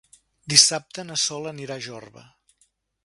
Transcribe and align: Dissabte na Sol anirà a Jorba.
Dissabte 0.53 1.05
na 1.09 1.17
Sol 1.25 1.47
anirà 1.53 1.77
a 1.81 1.85
Jorba. 1.89 2.25